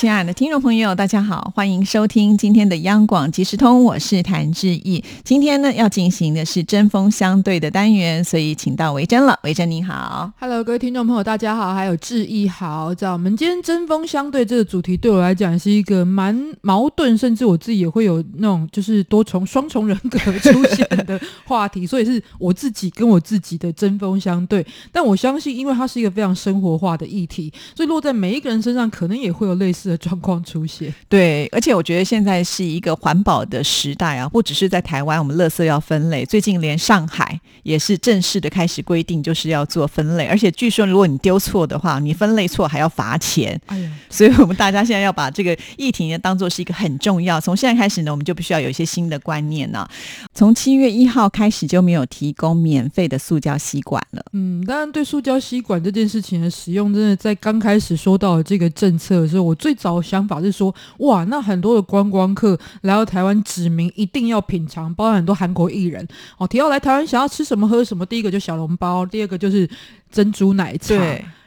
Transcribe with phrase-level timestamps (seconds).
[0.00, 5.04] 亲爱的听众朋友，大家好，欢迎收听今天的央广即时通，我是谭志毅。
[5.22, 9.38] 今天呢，要进行的是针锋相对的单元，所以请到维珍了。
[9.42, 12.94] 维珍你好，Hello，各位听众朋友，大家好，还有志毅好。
[12.94, 24.66] 在我们今天针锋相对这个主题，对我来讲是一个蛮矛盾，甚至我自己也会有那种就是多重双重人格出现的话题，所以是我自己跟我自己的针锋相对。
[24.90, 29.89] 但我相信，因为它是一个非常生活化的议题，所以落在每一个人身上，可能也会有类似。
[29.90, 43.60] 的状况出现， 对，而且我觉得现在是一个环保的时代啊，不只是在台湾，我们垃圾要分类，最近连上海也是正式的开始规定，就是要做分类，而且据说如果你丢错的话，你分类错还要罚钱。
[43.66, 49.86] 哎呀，所以我们大家现在要把这个议题呢当做是一个很重要，从现在开始呢，我们就必须要有一些新的观念呢。
[50.32, 54.24] 从七月一号开始就没有提供免费的塑胶吸管了。
[54.32, 66.06] 嗯，当然对塑胶吸管这件事情的使用，真的在刚开始说到这个政策的时候，我最早想法是说，哇，那很多的观光客来到台湾，指明一定要品尝，包含很多韩国艺人。
[66.36, 69.66] 哦，提到来台湾想要吃什么喝什么，第一个就小笼包，第二个就是
[70.10, 70.94] 珍珠奶茶，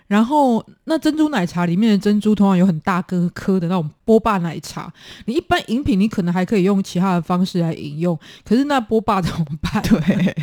[0.08, 3.90] 然后那珍珠奶茶里面的珍珠通常有很大颗颗的那种。
[4.06, 4.92] 波霸奶茶，
[5.28, 9.82] 你一般饮品你可能还可以用其他的方式来饮用，可是那波霸怎么办？
[9.88, 10.36] 对，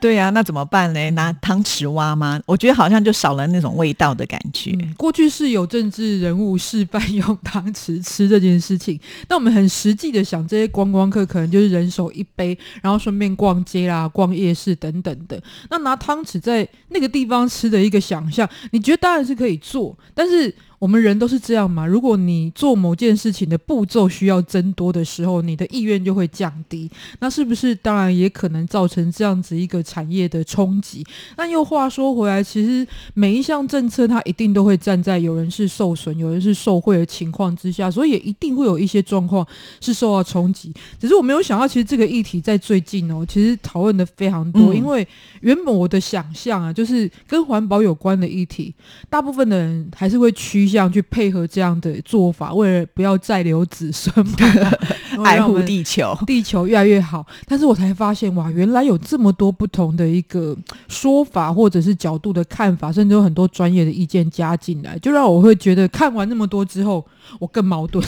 [0.00, 1.10] 对呀，那怎么办呢？
[1.10, 2.40] 拿汤匙挖吗？
[2.46, 4.72] 我觉得好像就少了那种味道的感觉。
[4.96, 8.98] 过去是有政治人物示范用汤匙吃这件事情，
[9.28, 15.38] 那我们很实际的想，这些观光客可能就是人手一杯，然后顺便逛街啦、逛夜市等等的。
[15.68, 19.81] 那拿汤匙在那个地方吃的一个想象，你觉得当然是可以做，
[20.14, 20.54] 但是。
[20.82, 21.86] 我们人都是这样嘛？
[21.86, 26.90] 如果你做某件事情的步骤需要增多的时候，你的意愿就会降低。
[27.20, 31.06] 那是不是当然也可能造成这样子一个产业的冲击？
[31.36, 32.84] 那又话说回来，其实
[33.14, 39.46] 每一项政策它一定都会站在有人是受损、有人是受贿的情况之下，所以也一定会有一些状况
[39.80, 40.74] 是受到冲击。
[40.98, 44.74] 只是我没有想到，其实这个议题在最近哦，其实讨论的非常多。
[44.74, 45.06] 因为
[45.42, 48.74] 原本我的想象啊，就是跟环保有关的议题，
[49.08, 50.71] 大部分的人还是会趋。
[50.72, 54.12] 这样去配合这样的做法，为了不要再留子孙，
[55.24, 57.26] 爱护地球， 地球越来越好。
[57.46, 60.56] 但是我才发现，哇，原来有这么多不同的一个
[60.88, 67.04] 说法，或者是角度的看法，甚至有很多专业的意见加进来，就让我会觉得看完那么多之后。
[67.38, 68.04] 我更矛盾。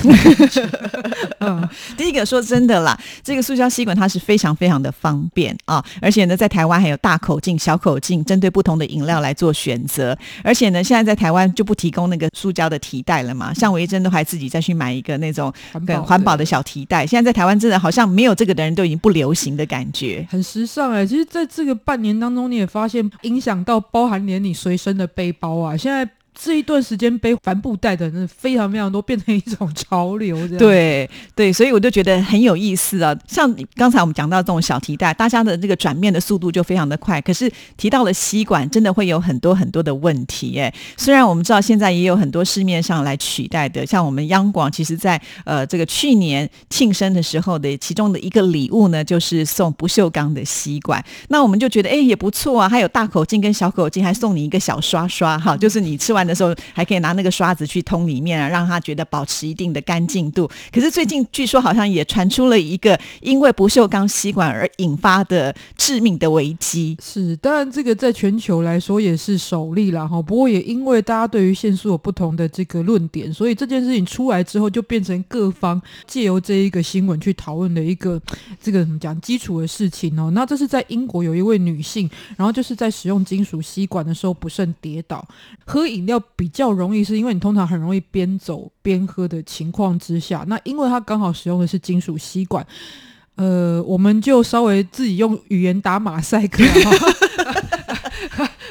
[1.39, 1.67] 嗯，
[1.97, 10.19] 第一个说真的啦，这个塑胶吸管它是非常非常的方便啊，而且呢，在台湾还有大口径、小口径，针对不同的饮料来做选择。
[10.43, 16.94] 而且呢，现在在台湾就不提供那个塑胶的提袋了嘛，像维珍都还自己再去买一个那种很环保的小提袋。
[17.07, 21.07] 现在在台湾真的好像没有这个的人都已经不流行的感觉，很时尚哎。
[21.07, 26.07] 其实，在这个半年当中，你也发现影响到包含连你随身的背包啊，现在。
[26.35, 30.37] 这一段时间背帆布袋的人非常非常多，变成一种潮流。
[30.49, 33.17] 这样对对，所以我就觉得很有意思啊。
[33.29, 37.21] 像刚才我们讲到这种小提袋，大家的这个转面的速度就非常的快。
[37.21, 40.59] 可是提到了吸管，真的会有很多很多的问题。
[40.59, 51.03] 哎，虽然我们知道现在也有很多市面上来取代的，像我们央广，其实在呃这个去年庆生的时候的其中的一个礼物呢，就是送不锈钢的吸管。
[51.29, 56.24] 那我们就觉得哎也不错啊，还有大口径跟小口径，还送你一个小刷刷哈，就是你吃完。
[56.27, 60.51] 的时候还可以拿那个刷子去通里面啊，让他觉得保持一定的干净度。
[60.73, 66.97] 可是最近据说好像也传出了一个因为不锈钢吸管而引发的致命的危机。
[67.03, 70.21] 是，当然这个在全球来说也是首例了哈。
[70.23, 78.21] 不过也因为大家对于限速有不同的这个论点，所以这件事情出来之后，就变成各方借由这一个新闻去讨论的一个
[78.61, 80.31] 这个怎么讲基础的事情哦。
[80.35, 85.27] 那这是在英国有一位女性，然后就是在使用金属吸管的时候不慎跌倒，
[85.67, 86.14] 喝饮料。
[86.15, 92.65] 要比较容易，是因为你通常很容易边走边喝的情况之下，那因为它刚好使用的是金属吸管，
[93.35, 96.63] 呃，我们就稍微自己用语言打马赛克，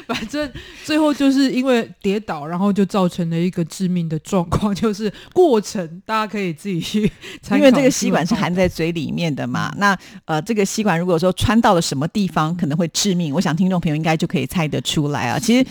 [0.07, 0.49] 反正
[0.85, 7.11] 最后就是因为跌倒，然后就造成了一个致命的状况， 就是过程大家可以自己去
[7.51, 15.65] 因为这个吸管是含在嘴里面的嘛，那呃，这个吸管如果说穿到了什么地方可能会致命，我想听众朋友应该就可以猜得出来啊，其实。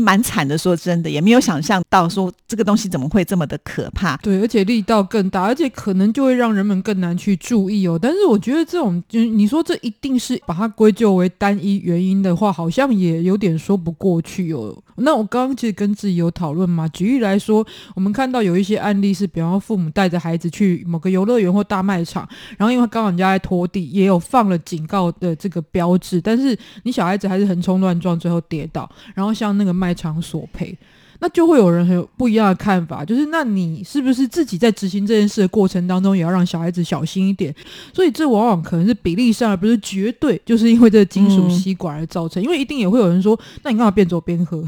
[0.00, 0.56] 蛮惨的。
[0.56, 4.16] 说真的，也没有想象到说这个东西怎么会这么的可怕。
[4.18, 7.98] 对，而且力道更大，而且可能就会让人们更难去注意哦。
[8.00, 14.76] 但是我觉得这种，就你说这一定是把它归咎为单一原因的话，好像也有点说不过去哦。
[14.98, 30.76] 那我刚刚其实跟自己有讨论嘛，举例来说，我们看到有一些案例是，比方说父母带着孩子去某个游乐园或大卖场，然后因为刚好人家在拖地，也有放了警告的这个标志，但是你小孩子还是横冲乱撞，最后跌倒，然后向那个卖场索赔。
[31.20, 37.54] 那就会有人很有不一样的看法，就是那你是不是自己在执行这件事的过程当中，也要让小孩子小心一点？
[37.92, 42.42] 所以这往往可能是比例上，而不是绝对，就是因为这个金属吸管而造成。
[42.42, 44.62] 因为一定也会有人说，那你干嘛边走边喝？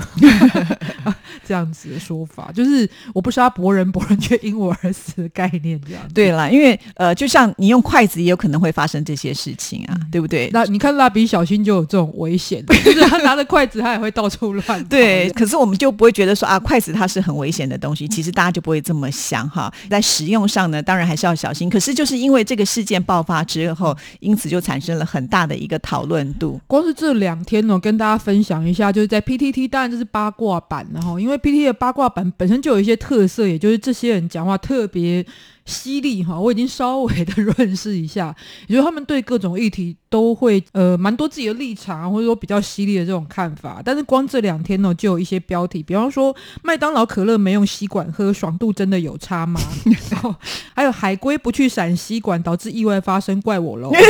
[1.46, 6.02] 这样子的说法，就是我不杀伯仁，伯仁却因我而死的概念，这样。
[6.14, 10.50] 对啦，因为呃，就像你用筷子，也有可能会发生这些事情啊，对不对？
[10.52, 14.84] 那你看蜡笔小新就有这种危险， 就是他拿着筷子，他也会到处乱。
[14.86, 16.37] 对，可是我们就不会觉得。
[16.38, 19.72] 说啊，筷子它是很危险的东西，其实大家就不会这么想哈。
[19.90, 21.68] 在使用上呢，当然还是要小心。
[21.68, 26.60] 可是就是因为这个事件爆发之后，因此就产生了很大的一个讨论度。
[26.66, 35.26] 光是这两天呢，跟大家分享一下，就是在 PTT，当然这是八卦版，然后因为 PTT 的八卦版本身就有一些特色，也就是这些人讲话特别。
[35.68, 38.34] 犀利哈，我已经稍微的认识一下，
[38.66, 43.82] 也就是他们对各种议题都会呃蛮多自己的立场，或者说比较犀利的这种看法。
[43.84, 49.60] 但是光这两天呢，就有一些标题，比方说麦当劳可乐没用吸管喝，爽度真的有差吗？
[50.10, 50.34] 然后
[50.74, 53.92] 还有海龟不去闪吸管导致意外发生，怪我喽。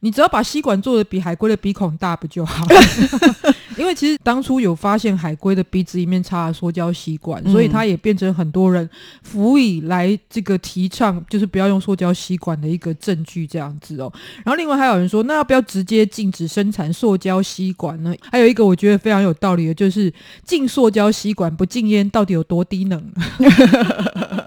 [0.00, 2.80] 你只要把吸管做的比海龟的鼻孔大不就好了？
[3.80, 8.88] 因为其实当初有发现海龟的鼻子里面插了塑胶吸管，所以它也变成很多人
[9.22, 14.12] 辅以来这个提倡就是不要用塑胶吸管的一个证据这样子哦。
[14.44, 18.14] 然后另外还有人说，那要不要直接禁止生产塑胶吸管呢？
[18.30, 20.12] 还有一个我觉得非常有道理的，就是
[20.44, 23.02] 禁塑胶吸管不禁烟到底有多低能？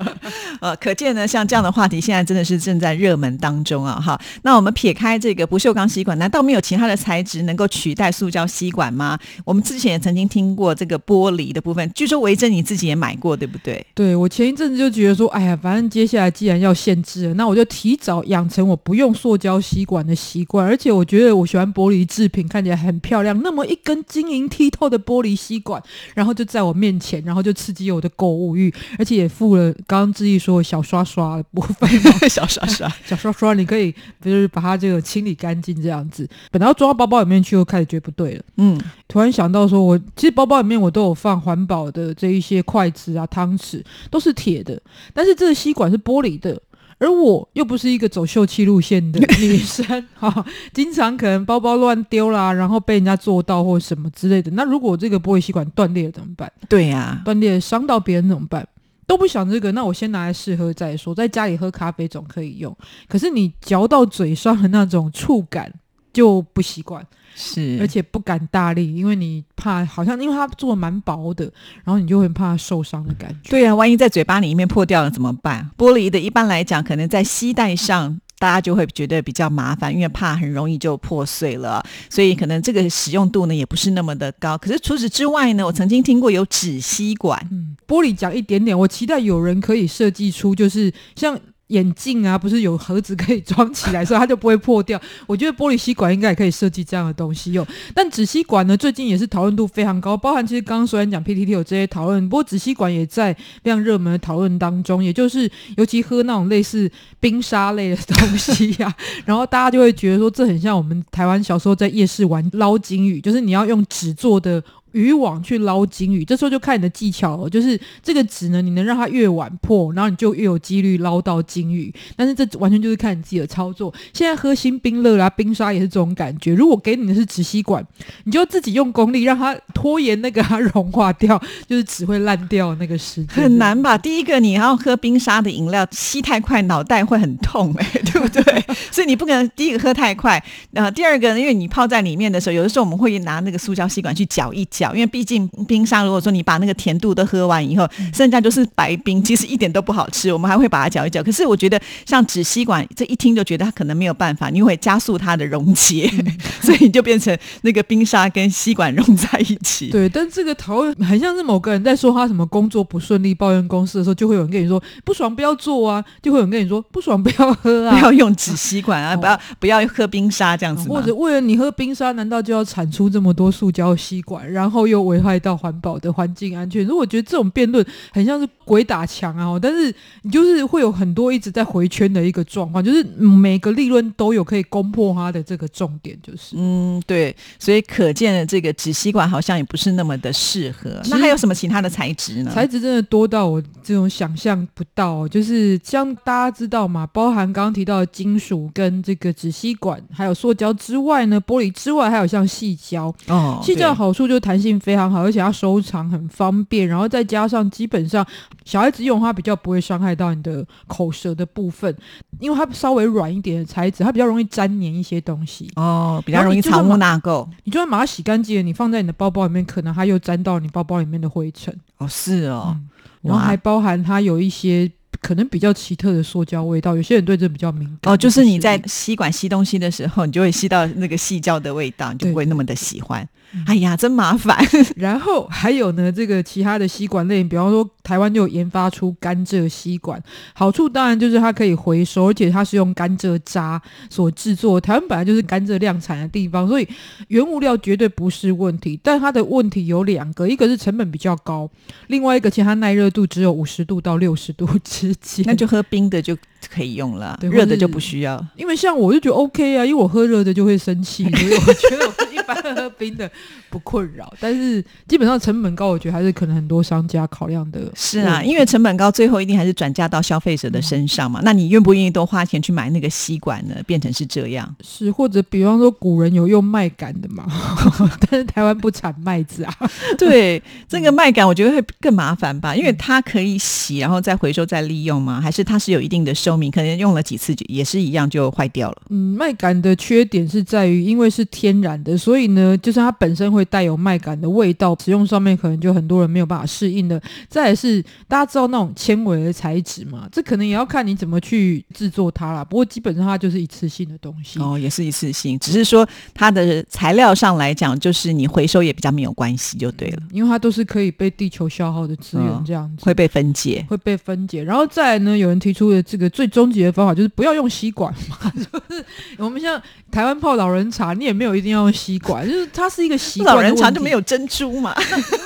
[0.63, 3.99] 呃，可见呢，像这样的话题现在真的是正在热门当中啊！
[3.99, 9.19] 哈，那我们撇开这个不锈钢吸管，难道没有其他的材质能够取代塑胶吸管吗？
[9.43, 13.85] 我们之前也曾经听过这个玻璃的部分，据说维珍你自己也买过，对不对？
[13.93, 20.65] 对，我前一阵子就觉得说，哎呀，反正接下来既然要限制了，那我就提早养成我不用塑胶吸管的习惯。
[20.65, 25.83] 而且我觉得我喜欢玻璃制品，看起来很漂亮，那么一根晶莹剔透的玻璃吸管，
[26.15, 30.52] 然后就在我面前，然后就刺激我的购物欲，而且也付了刚刚志毅说。
[30.61, 31.89] 小刷刷的部分，
[32.29, 33.91] 小刷刷， 小刷刷，你可以
[34.21, 36.27] 就是把它这个清理干净，这样子。
[36.51, 38.43] 本来要装到包包里面去，又开始觉得不对了。
[38.57, 44.79] 嗯，突然想到说，我其实包包里面我都有放环保的这一些筷子啊、汤匙，都是铁的，
[45.13, 46.61] 但是这个吸管是玻璃的，
[46.99, 54.51] 而我又不是一个走秀气路线的 女生，哈，经常可能包包乱丢啦，然后被人家做到或什么之类的。
[54.51, 56.51] 那如果这个玻璃吸管断裂了怎么办？
[56.69, 58.67] 对呀，断裂伤到别人怎么办？
[59.13, 61.13] 都不想这个，那我先拿来试喝再说。
[61.13, 62.75] 在家里喝咖啡总可以用，
[63.07, 65.71] 可是你嚼到嘴上的那种触感
[66.11, 67.05] 就不习惯，
[67.35, 71.45] 是，而且不敢大力，因为你怕好像因为它做的蛮薄的，
[71.83, 73.51] 然后你就会怕受伤的感觉。
[73.51, 75.69] 对啊，万一在嘴巴里面破掉了怎么办？
[75.77, 78.19] 玻璃的一般来讲，可能在吸带上。
[78.43, 84.57] 大家就会觉得比较麻烦，因为怕很容易就破碎了，所以可能这个使用度呢也不是那么的高。
[84.57, 87.39] 可是除此之外呢，我曾经听过有纸吸管，
[87.87, 91.39] 玻璃讲一点点，我期待有人可以设计出就是像。
[91.73, 94.99] 眼镜啊，不是有盒子可以装起来，所以它就不会破掉。
[95.25, 97.65] 我觉得玻璃吸管应该也可以设计这样的东西用。
[97.95, 105.03] 但纸吸管呢，最近也是讨论度非常高，包含其实刚刚虽然讲 PTT 有这些讨论，不过纸吸管也在非常热门的讨论当中。
[105.03, 106.89] 也就是尤其喝那种类似
[107.19, 108.93] 冰沙类的东西呀，
[109.25, 114.63] 然后大家就会觉得说，这很像我们台湾小时候在夜市玩捞金鱼，就是你要用纸做的。
[114.93, 117.49] 渔网去捞金鱼，这时候就看你的技巧了。
[117.49, 121.93] 就是这个纸呢，你能让它越晚破，然后你就越有几率捞到金鱼。
[122.15, 123.93] 但是这完全就是看你自己的操作。
[124.13, 126.53] 现在喝新冰乐啦、冰沙也是这种感觉。
[126.53, 127.85] 如果给你的是纸吸管，
[128.23, 133.43] 你就自己用功力让它拖延那个它 融化掉，就是纸会烂掉那个时间。
[133.43, 133.97] 很难吧？
[133.97, 138.43] 第一个你要喝冰沙的饮料，吸太快脑袋会很痛哎，对不对？
[138.91, 140.43] 所以你不可能第一个喝太快。
[140.71, 144.82] 然呃，第二个，因为你泡在里面的时候，有的时候我们会拿那个塑胶吸管去搅一搅。
[144.83, 150.31] 搅，因为毕竟冰沙如果说你把那个甜度都喝完以后，剩下就是白冰，其实一点都不好吃。
[150.33, 151.23] 我们还会把它搅一搅。
[151.23, 156.11] 可是我觉得像纸吸管，这一听就觉得它可能没有办法，你会加速它的溶解，
[156.61, 159.89] 所以你就变成那个冰沙跟吸管融在一起。
[159.89, 176.85] 对，但这个讨论很像是某个人在说他什么工作不顺利、抱怨公司的时候，就会有人跟你说不爽不要做啊，就会有人跟你说不爽不要喝啊，不要用纸吸管啊，不要不要喝冰沙这样子，或者为了你喝冰沙，难道就要产出这么多塑胶吸管，然后又危害到环保的环境安全？
[176.85, 191.01] 如果觉得这种辩论很像是鬼打墙啊，但是你就是会有很多一直在回圈的一个状况，就是每个利润都有可以攻破它的这个重点，就是嗯对，所以可见的这个纸吸管好像也不是那么的适合。
[191.09, 192.51] 那还有什么其他的材质呢？
[192.53, 203.13] 材质真的多到我这种想象不到，就是像大家知道嘛，包含刚刚提到的金属跟这个纸吸管，还有塑胶之外呢，玻璃之外还有像细胶。
[203.27, 208.25] 哦，细胶的好处就是弹性非常好，而且它收藏很方便，然后再加上基本上
[208.63, 211.93] 小孩子用它比较不会伤害到你的口舌的部分，
[212.39, 215.69] 因为它稍微软一点的材质，它比较容易粘黏一些东西。
[215.75, 217.45] 哦，比较容易藏污纳垢。
[217.65, 221.77] 你就算把它洗干净了，你放在你的包包里面，可能它又粘到你包包里面的灰尘。
[221.97, 222.77] 哦，是哦，
[223.21, 224.89] 然后还包含它有一些
[225.23, 228.13] 可能比较奇特的塑胶味道，有些人对这比较敏感。
[228.13, 233.27] 哦，就是你在吸管吸东西的时候，你就会吸到那个细胶的味道，你就不会那么的喜欢。
[233.65, 234.57] 哎呀，真麻烦。
[234.97, 240.21] 然后还有呢，这个其他的吸管类，比方说台湾就有研发出甘蔗吸管，
[240.53, 244.79] 好处当然就是它可以回收，而且它是用甘蔗渣所制作。
[244.79, 246.87] 台湾本来就是甘蔗量产的地方，所以
[247.29, 248.99] 原物料绝对不是问题。
[249.01, 251.69] 但它的问题有两个，一个是成本比较高，
[252.07, 256.37] 另外一个其实它耐热度只有五十度到六十度之间，那就喝冰的就
[256.69, 258.45] 可以用了，热的就不需要。
[258.57, 263.29] 因为像我就觉得 OK 啊，因为我喝热的就会生气，所以我觉得 般喝冰的。
[263.69, 267.91] 不困扰，但是基本上成本高，我觉得还是可能很多商家考量的。
[267.95, 271.39] 是啊，因为成本高，最后一定还是转嫁到消费者的身上嘛。
[271.43, 273.75] 那你愿不愿意多花钱去买那个吸管呢？
[273.87, 277.47] 变成是这样，是或者比方说古人有用麦秆的嘛，
[278.29, 279.75] 但是台湾不产麦子啊。
[280.19, 285.41] 对，这个麦秆我觉得会更麻烦吧，因为它可以洗，然后再回收再利用吗？
[285.41, 289.01] 还是它是有一定的寿命，可能用了几次就也是一样就坏掉了？
[289.09, 293.63] 嗯，麦秆的缺点是在于，因为是天然的，所以呢，就是它本身会。
[293.73, 297.19] 带有麦秆的味道，使用上面可能就很多人没有办法适应的。
[297.49, 302.63] 再是大家知道那种纤维的材质嘛，这可能也要看你怎么去制作它啦。
[302.63, 314.63] 不过基本上它就是一次性的东西哦，也是一次性，只是说它的材料上来讲，就是你回收也比较没有关系，就对了，因为它都是可以被地球消耗的资源，这样子会被分解，会被分解。
[314.63, 319.03] 然后再来呢，有人提出的这个最终极的方法就是不要用吸管嘛， 就是
[319.39, 323.55] 我们像台湾泡老人茶，你也没有一定要用吸管，就是它是一个习惯。
[323.55, 324.93] 老人常就没有珍珠嘛？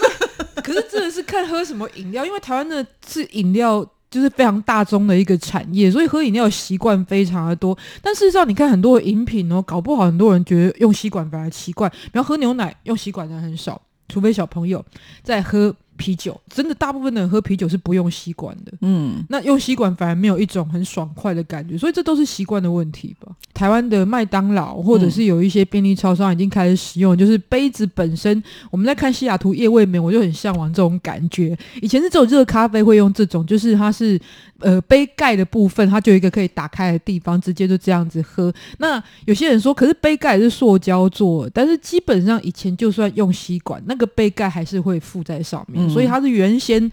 [0.64, 7.78] 可是真的是看喝什么饮料，因为台湾的是饮料就是非常大宗的一个产业，所以喝饮料习惯非常的多。
[8.02, 11.92] 但事实上，你看很多饮品哦，搞不好很多人觉得用吸管反而奇怪。
[12.12, 14.84] 然后喝牛奶用吸管的很少，除非小朋友
[15.24, 15.76] 在喝。
[15.98, 18.72] 啤酒真的，大部分的人喝啤酒是不用吸管的。
[18.82, 23.32] 嗯，那用吸管反而没有一种很爽快的感觉，所以这都是习惯的问题吧。
[23.54, 28.42] 台湾的麦当劳或者是有一些便利超商已经开始使用，就是杯子本身。
[28.70, 31.58] 我们在看西雅图夜未眠，我就很向往这种感觉。
[31.82, 34.20] 以前是只有热咖啡会用这种，就是它是
[34.60, 38.54] 呃杯盖的部分，它就有一个可以打开的地方，直接就这样子喝。
[38.78, 45.87] 那有些人说，可是杯盖是塑胶做，但是基本上以前就算用吸管，那个杯盖还是会附在上面。
[45.90, 46.92] 所以它是原先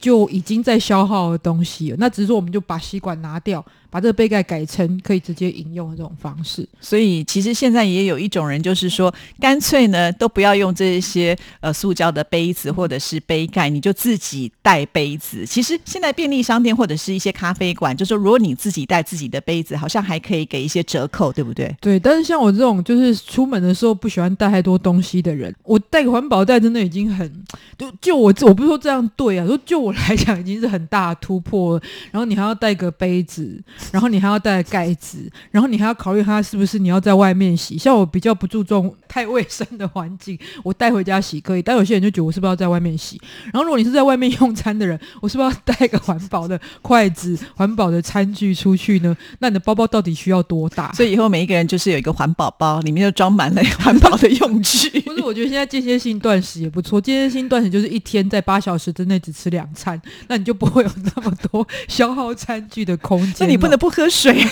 [0.00, 3.64] 就已经在消耗的东西了，那只是说我们就把吸管拿掉。
[3.94, 15.46] 把这个杯盖改成可以直接饮用的这种方式，所以其实现在也有一种人，就是说干脆呢都不要用这些呃塑胶的杯子或者是杯盖，你就自己带杯子。
[15.46, 21.72] 其实现在便利商店或者是一些咖啡馆，就说如果你自己带自己的杯子，好像还可以给一些折扣，对不对？
[21.80, 21.96] 对。
[22.00, 27.32] 但是像我这种就是出门的时候不喜欢带太多东西的人，我带个环保袋真的已经很
[27.78, 31.82] 就就我我不是说这样对啊，说就我来讲已经是很大的突破了。
[32.10, 33.62] 然后你还要带个杯子。
[33.92, 37.78] 然后你还要带盖子，然后你还要考虑它是不是你要在外面洗。
[37.78, 41.62] 像我比较不注重太卫生的环境， 我带回家洗可以。
[41.62, 43.20] 但有些人就觉得我是不是要在外面洗？
[43.52, 49.16] 然后如果你是在外面用餐的人，我是不是要带个环保的筷子、 环保的餐具出去呢？
[49.40, 50.92] 那你的包包到底需要多大？
[50.94, 54.88] 所以以后每一个人就是有一个环保包，里面就装满了 环保的用具。
[55.02, 56.98] 不是，我觉得现在间歇性断食也不错。
[56.98, 63.34] 间歇性断食就是一天在八小时之内只吃两餐，那你就不会有那么多消耗餐具的空间。
[63.40, 63.73] 那你不能。
[63.76, 64.46] 不喝水，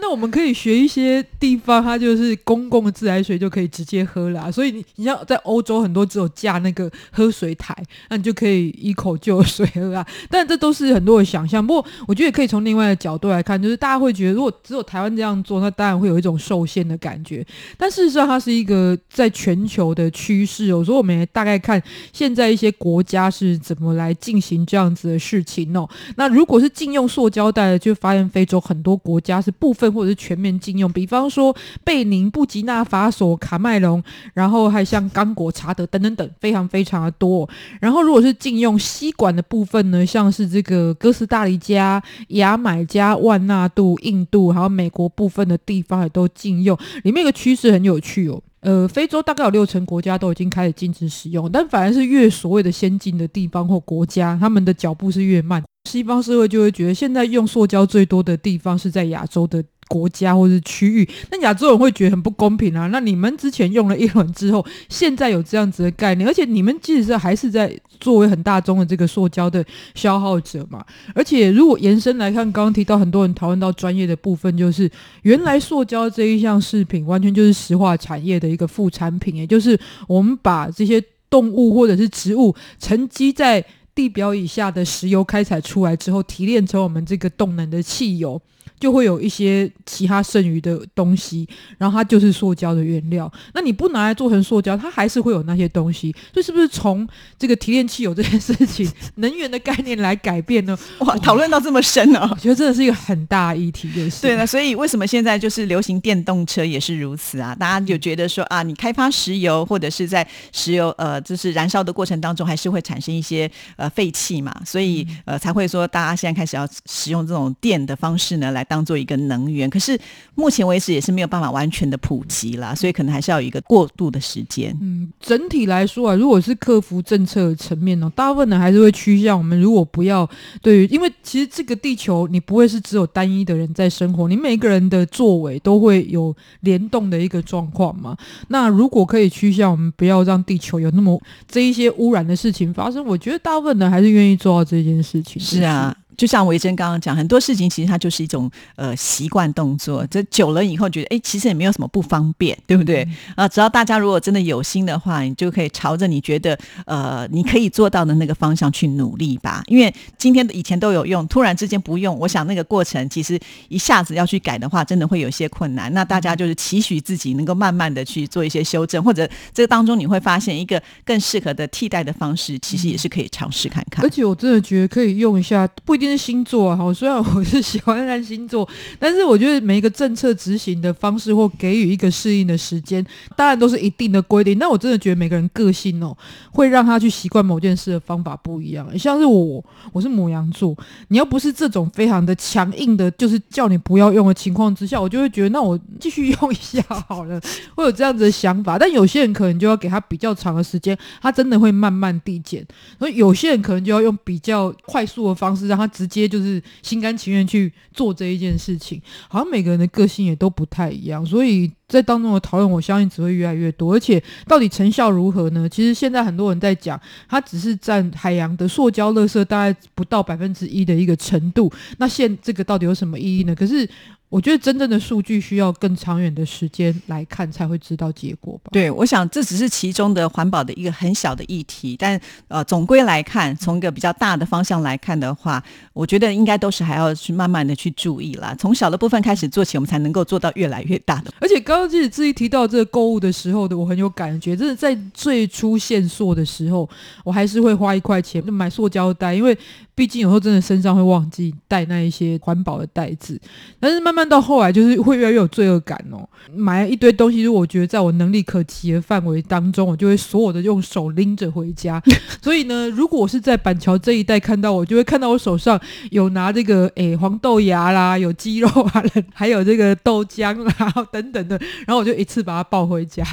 [0.00, 4.50] 那我们可以学一些地方，它就是公共的自来水就可以直接喝啦。
[4.50, 7.74] 所以你你像在欧洲很多只有架那个喝水台，
[8.08, 10.06] 那你就可以一口就有水喝啊。
[10.30, 11.66] 但这都是很多的想象。
[11.66, 17.44] 不过我觉得也可以从另外的角度来看，就是大家会觉得如果只有台湾这样做，那当然会有一种受限的感觉。
[17.76, 20.66] 但事实上，它是一个在全球的趋势。
[20.66, 21.82] 有时候我们也大概看
[22.12, 25.88] 现在一些国家是怎么来进行这样子的事情哦。
[26.16, 30.90] 那如果是禁用塑胶袋，就发现非洲很多国家是不部分或者是全面禁用。
[30.90, 37.46] 比方说贝宁、布吉纳法索、卡麦隆，然后还像刚果、查德等等等，非常非常的多。
[37.78, 46.74] 然后如果是禁用吸管的部分呢，像是这个哥斯达黎加、牙买加、万纳度、印度，还有美国部分的地方也都禁用。
[47.02, 48.40] 里面一个趋势很有趣哦。
[48.60, 55.62] 呃，非洲大概有六成国家都已经开始禁止使用，但反而是越所谓的先进的地方或国家，他们的脚步是越慢。
[55.88, 59.64] 西方社会就会觉得，现在用塑胶最多的地方是在亚洲的。
[59.90, 62.88] 国家或者区域，那亚洲人会觉得很不公平啊！
[62.88, 69.64] 那你们之前用了一轮之后，现在有这样子的概念，而且你们即使是还是在作为很大宗的这个塑胶的
[69.94, 70.84] 消耗者嘛。
[71.14, 74.90] 而且如果延伸来看，刚刚提到很多人讨论到专业的部分，就是
[75.22, 83.64] 原来塑胶这一项饰品完全就是石化产业的一个副产品，也就是我们把这些动物或者是植物沉积在
[83.98, 88.40] 地表以下的石油开采出来之后，提炼成我们这个动能的汽油。
[88.78, 91.48] 就会有一些其他剩余的东西，
[91.78, 93.30] 然后它就是塑胶的原料。
[93.54, 96.14] 那你不拿来做成塑胶，它还是会有那些东西。
[96.32, 97.06] 所以是不是从
[97.38, 100.78] 这个提炼汽油这件事情，能源的概念来改变呢？
[101.00, 102.26] 哇，讨论到这么深呢？
[102.30, 104.22] 我觉得真的是一个很大议题，就是。
[104.22, 107.54] 对了，所以为什么现在就是流行电动车也是如此啊？
[107.54, 118.57] 大家就觉得说啊，你开发石油或者是在石油呃就是燃烧的过程当中，还是会产生一些呃废气嘛，所以呃才会说大家现在开始要使用这种电的方式呢来。
[118.64, 119.98] 当做一个能源，可是
[120.34, 124.76] 目前为止也是没有办法完全的普及啦，所以可能还是要有一个过渡的时间。
[124.80, 130.28] 嗯，整体来说啊，如果是克服政策层面呢，大部分呢还是会趋向我们如果不要
[130.62, 138.16] 对于，因为其实这个地球你不会是只有单一的人在生活，你每个人的作为都会有联动的一个状况嘛。
[138.48, 145.40] 那如果可以趋向我们不要让地球有那么这一些污染的事情发生，我觉得大部分人还是愿意做到这件事情。
[145.40, 145.96] 是啊。
[146.18, 153.06] 就像维珍刚刚讲，很多事情其实它就是一种呃习惯动作，这久了以后觉得哎，其实也没有什么不方便，对不对？
[153.36, 159.62] 啊，只要大家如果真的有心的话，你就可以朝着你觉得呃你可以做到的那个方向去努力吧。
[159.68, 165.94] 因为今天以前都有用，突然之间不用，我想那个过程其实一下子要去改的话，真的会有些困难。
[165.94, 174.04] 那大家就是期许自己能够慢慢的去做一些修正，或者这个当中你会发现一个更适合的替代的方式，其实也是可以尝试看看。
[174.04, 176.07] 而且我真的觉得可以用一下，不一定。
[176.16, 178.68] 星座啊， 虽然我是喜欢看星座，
[178.98, 183.04] 但是我觉得每一个政策执行的方式或给予一个适应的时间，
[183.36, 184.58] 当然都是一定的规定。
[184.58, 186.16] 那我真的觉得每个人个性哦，
[186.52, 188.86] 会让他去习惯某件事的方法不一样。
[188.98, 190.74] 像是我，我是母羊座，
[191.08, 197.40] 你要不是这种非常的强硬的，就是叫你不要用的情况之下，我就会觉得那我继续用一下好了，
[197.76, 198.78] 会有这样子的想法。
[198.78, 202.64] 但有些人可能就要给他比较长的时间，他真的会慢慢递减。
[202.98, 205.86] 所以有些人可能就要用比较快速的方式，让他。
[205.98, 213.94] 直接就是心甘情愿去做这一件事情，好像每个人的个性也都不太一样，所以在当中的讨论，我相信只会越来越多。
[213.94, 215.68] 而且到底成效如何呢？
[215.68, 221.68] 其实现在很多人在讲，它只是占海洋的塑胶垃圾大概不到百分之一的一个程度。
[221.96, 223.52] 那现这个到底有什么意义呢？
[223.56, 223.88] 可是。
[224.28, 228.70] 我觉得真正的数据需要更长远的时间来看，才会知道结果吧。
[228.70, 235.62] 对，我想这只是其中的环保的一个很小的议题，但呃，总归来看，从一个比较大的方向来看的话，
[235.94, 238.54] 我觉得应该都是还要去慢慢的去注意啦。
[238.58, 241.32] 从小的部分开始做起，我们才能够做到越来越大的。
[241.40, 246.88] 而且刚刚自己自己提到这个购物的时候的，我很有感觉，就是在最初限塑的时候，
[247.24, 249.56] 我还是会花一块钱就买塑胶袋，因为。
[249.98, 253.36] 毕竟有时候真的身上会忘记带那一些环保的袋子，
[253.80, 256.24] 但是慢慢到后来就是会越来越有罪恶感哦。
[256.54, 262.00] 买了一堆东西，如果我觉得在我能力可及的范围当中，我就会所有的用手拎着回家。
[262.40, 265.78] 所以呢，如果我是在板桥这一带看到，我就会看到我手上
[266.12, 269.02] 有拿这个诶黄豆芽啦，有鸡肉啊，
[269.34, 273.24] 还有这个豆浆啦 等等的，然后我就一次把它抱回家。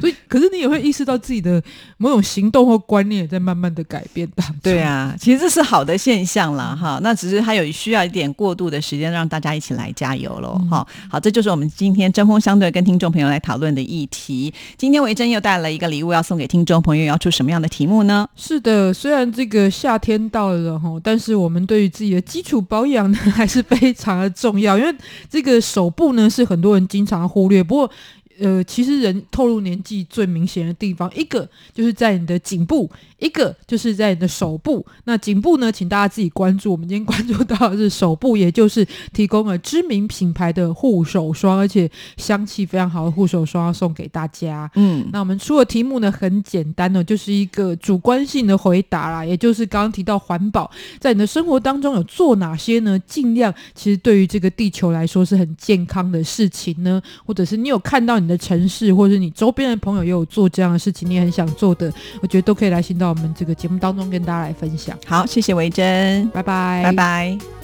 [0.00, 1.60] 所以，可是你也会意识到自己的
[1.98, 4.56] 某种行动或观念也在慢慢的改变当中。
[4.62, 5.95] 对啊，其实这是好的。
[5.96, 10.26] 现象了哈，那只是还有需要一点过渡的时间，让大家一起来加油。
[10.26, 10.60] 油喽！
[10.68, 14.52] 哈、好，这就是我们今天针锋相对跟听众朋友来讨论的议题。
[14.76, 18.26] 今天维珍又带了一个礼物要送给听众朋友，要出什么样的题目呢？
[18.34, 24.92] 是的，虽然这个夏天到了哈，但是我们对于自己的基础保养呢 还是非常的重要，因为
[25.30, 27.90] 这个手部呢是很多人经常忽略，不过。
[28.40, 34.84] 呃，其实人透露年纪最明显的地方，一个就是在你的颈部，一个就是在你的手部。
[35.04, 36.72] 那颈部呢，请大家自己关注。
[36.72, 44.70] 我们今天关注到的是手部，也就是提供了知名品牌的护手霜，而且香气非常好的护手霜要送给大家。
[44.74, 52.98] 嗯，那我们出的题目呢很简单呢，就是一个主观性的回答啦，也就是刚刚提到环保，在你的生活当中有做哪些呢？
[53.06, 64.98] 尽量其实对于这个地球来说是很健康的事情呢，或者是你有看到你的城市，或者是你周边的朋友也有做这样的事情，你也很想做的，我觉得都可以来信到我们这个节目当中跟大家来分享。
[65.06, 67.55] 好，谢谢维珍，拜拜，拜拜。